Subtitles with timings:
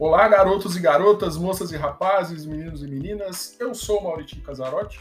[0.00, 3.56] Olá, garotos e garotas, moças e rapazes, meninos e meninas.
[3.58, 5.00] Eu sou o Maurício Casarotti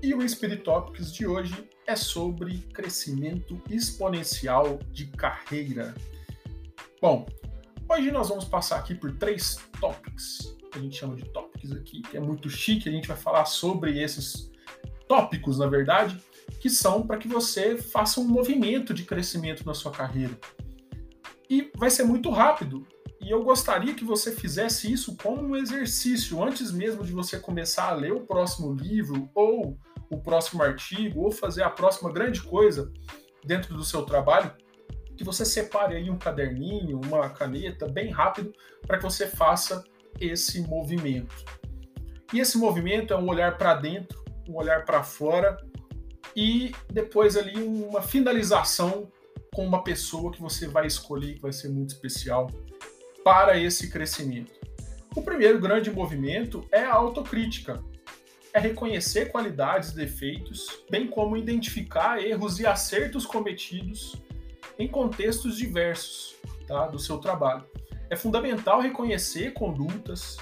[0.00, 5.92] e o Spirit Topics de hoje é sobre crescimento exponencial de carreira.
[7.00, 7.26] Bom,
[7.90, 12.02] hoje nós vamos passar aqui por três topics, que a gente chama de topics aqui,
[12.02, 14.52] que é muito chique, a gente vai falar sobre esses
[15.08, 16.16] tópicos, na verdade,
[16.60, 20.38] que são para que você faça um movimento de crescimento na sua carreira.
[21.50, 22.86] E vai ser muito rápido,
[23.22, 27.88] e eu gostaria que você fizesse isso como um exercício, antes mesmo de você começar
[27.88, 29.78] a ler o próximo livro, ou
[30.10, 32.92] o próximo artigo, ou fazer a próxima grande coisa
[33.44, 34.52] dentro do seu trabalho,
[35.16, 38.52] que você separe aí um caderninho, uma caneta, bem rápido,
[38.86, 39.84] para que você faça
[40.20, 41.44] esse movimento.
[42.32, 45.56] E esse movimento é um olhar para dentro, um olhar para fora,
[46.34, 49.12] e depois ali uma finalização
[49.54, 52.48] com uma pessoa que você vai escolher, que vai ser muito especial
[53.24, 54.52] para esse crescimento?
[55.14, 57.82] O primeiro grande movimento é a autocrítica.
[58.54, 64.14] É reconhecer qualidades e defeitos, bem como identificar erros e acertos cometidos
[64.78, 67.64] em contextos diversos tá, do seu trabalho.
[68.10, 70.36] É fundamental reconhecer condutas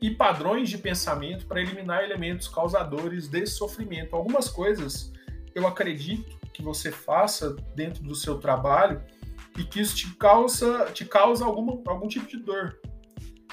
[0.00, 4.14] e padrões de pensamento para eliminar elementos causadores de sofrimento.
[4.14, 5.12] Algumas coisas
[5.54, 9.02] eu acredito que você faça dentro do seu trabalho
[9.56, 12.78] e que isso te causa, te causa alguma, algum tipo de dor.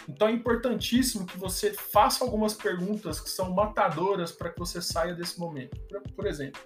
[0.07, 5.13] Então é importantíssimo que você faça algumas perguntas que são matadoras para que você saia
[5.13, 5.79] desse momento.
[5.87, 6.61] Por, por exemplo,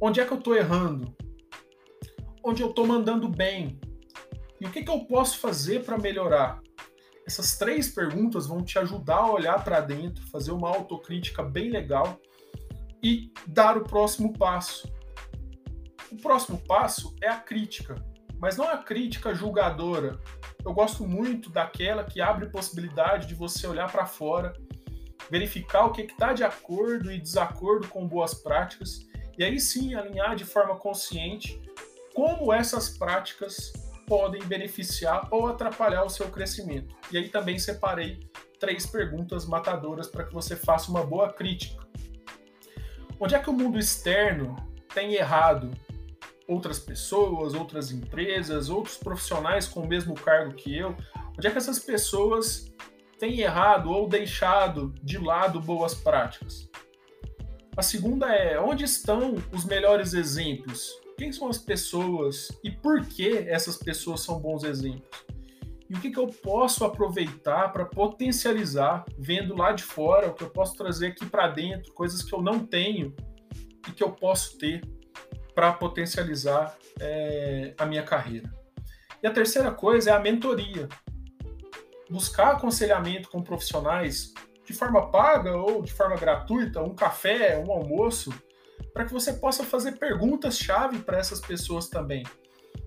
[0.00, 1.14] onde é que eu estou errando?
[2.44, 3.80] Onde eu estou mandando bem?
[4.60, 6.60] E o que, que eu posso fazer para melhorar?
[7.26, 12.18] Essas três perguntas vão te ajudar a olhar para dentro, fazer uma autocrítica bem legal
[13.02, 14.90] e dar o próximo passo.
[16.10, 18.02] O próximo passo é a crítica
[18.38, 20.18] mas não a crítica julgadora.
[20.64, 24.52] Eu gosto muito daquela que abre possibilidade de você olhar para fora,
[25.30, 29.06] verificar o que está de acordo e desacordo com boas práticas,
[29.36, 31.60] e aí sim alinhar de forma consciente
[32.14, 33.72] como essas práticas
[34.06, 36.96] podem beneficiar ou atrapalhar o seu crescimento.
[37.12, 38.18] E aí também separei
[38.58, 41.86] três perguntas matadoras para que você faça uma boa crítica.
[43.20, 44.56] Onde é que o mundo externo
[44.92, 45.70] tem errado
[46.48, 50.96] outras pessoas, outras empresas, outros profissionais com o mesmo cargo que eu?
[51.36, 52.72] Onde é que essas pessoas
[53.18, 56.68] têm errado ou deixado de lado boas práticas?
[57.76, 60.90] A segunda é: onde estão os melhores exemplos?
[61.18, 65.26] Quem são as pessoas e por que essas pessoas são bons exemplos?
[65.90, 70.44] E o que, que eu posso aproveitar para potencializar, vendo lá de fora, o que
[70.44, 73.14] eu posso trazer aqui para dentro, coisas que eu não tenho
[73.88, 74.82] e que eu posso ter
[75.58, 78.48] para potencializar é, a minha carreira.
[79.20, 80.88] E a terceira coisa é a mentoria.
[82.08, 84.32] Buscar aconselhamento com profissionais
[84.64, 88.32] de forma paga ou de forma gratuita, um café, um almoço,
[88.94, 92.22] para que você possa fazer perguntas-chave para essas pessoas também.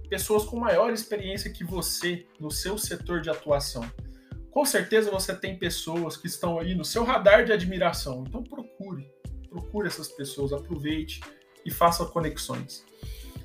[0.10, 3.84] Pessoas com maior experiência que você no seu setor de atuação.
[4.50, 8.24] Com certeza você tem pessoas que estão aí no seu radar de admiração.
[8.26, 9.12] Então procure,
[9.50, 11.20] procure essas pessoas, aproveite
[11.66, 12.86] e faça conexões.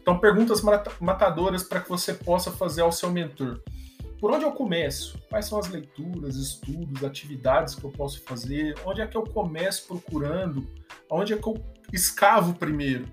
[0.01, 0.63] Então, perguntas
[1.01, 3.61] matadoras para que você possa fazer ao seu mentor.
[4.21, 5.19] Por onde eu começo?
[5.29, 8.75] Quais são as leituras, estudos, atividades que eu posso fazer?
[8.85, 10.67] Onde é que eu começo procurando?
[11.11, 11.63] Onde é que eu
[11.93, 13.05] escavo primeiro?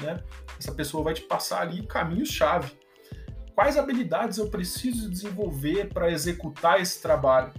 [0.00, 0.22] Né?
[0.58, 2.72] Essa pessoa vai te passar ali caminhos-chave.
[3.54, 7.52] Quais habilidades eu preciso desenvolver para executar esse trabalho?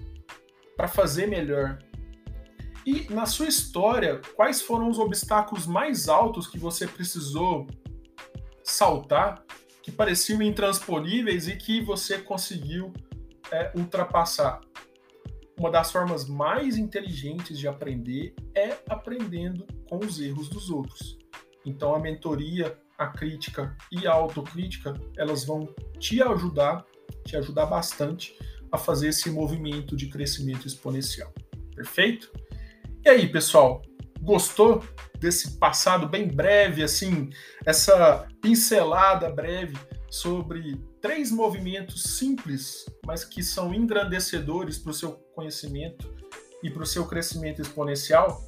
[0.78, 1.80] Para fazer melhor?
[2.86, 7.68] E na sua história, quais foram os obstáculos mais altos que você precisou
[8.64, 9.44] saltar,
[9.82, 12.92] que pareciam intransponíveis e que você conseguiu
[13.52, 14.60] é, ultrapassar?
[15.58, 21.18] Uma das formas mais inteligentes de aprender é aprendendo com os erros dos outros.
[21.66, 26.86] Então a mentoria, a crítica e a autocrítica, elas vão te ajudar,
[27.26, 28.38] te ajudar bastante
[28.72, 31.32] a fazer esse movimento de crescimento exponencial.
[31.76, 32.32] Perfeito?
[33.05, 33.82] E aí, pessoal,
[34.22, 34.82] gostou
[35.20, 37.29] desse passado bem breve, assim,
[37.66, 39.78] essa pincelada breve
[40.09, 46.16] sobre três movimentos simples, mas que são engrandecedores para o seu conhecimento
[46.64, 48.47] e para o seu crescimento exponencial?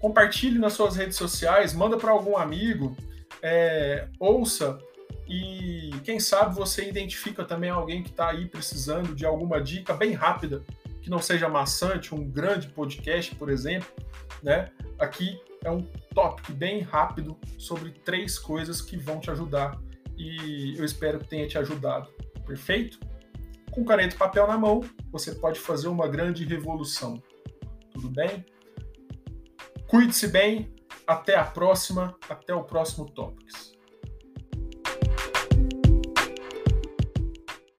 [0.00, 2.96] Compartilhe nas suas redes sociais, manda para algum amigo,
[3.42, 4.78] é, ouça
[5.28, 10.12] e quem sabe você identifica também alguém que está aí precisando de alguma dica bem
[10.12, 10.64] rápida
[11.04, 13.86] que não seja maçante, um grande podcast, por exemplo,
[14.42, 14.70] né?
[14.98, 15.82] Aqui é um
[16.14, 19.78] tópico bem rápido sobre três coisas que vão te ajudar
[20.16, 22.08] e eu espero que tenha te ajudado.
[22.46, 22.98] Perfeito?
[23.70, 24.80] Com caneta e papel na mão,
[25.12, 27.22] você pode fazer uma grande revolução.
[27.92, 28.42] Tudo bem?
[29.86, 30.74] Cuide-se bem,
[31.06, 33.73] até a próxima, até o próximo Topics.